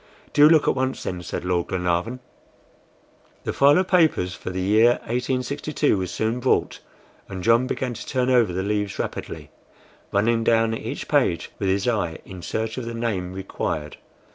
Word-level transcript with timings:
"Do 0.33 0.49
look 0.49 0.67
at 0.67 0.73
once, 0.73 1.03
then," 1.03 1.21
said 1.21 1.45
Lord 1.45 1.67
Glenarvan. 1.67 2.21
The 3.43 3.53
file 3.53 3.77
of 3.77 3.87
papers 3.87 4.33
for 4.33 4.49
the 4.49 4.59
year 4.59 4.93
1862 5.03 5.95
was 5.95 6.09
soon 6.09 6.39
brought, 6.39 6.79
and 7.29 7.43
John 7.43 7.67
began 7.67 7.93
to 7.93 8.07
turn 8.07 8.31
over 8.31 8.51
the 8.51 8.63
leaves 8.63 8.97
rapidly, 8.97 9.51
running 10.11 10.43
down 10.43 10.73
each 10.73 11.07
page 11.07 11.51
with 11.59 11.69
his 11.69 11.87
eye 11.87 12.17
in 12.25 12.41
search 12.41 12.79
of 12.79 12.85
the 12.85 12.95
name 12.95 13.31
required. 13.31 13.97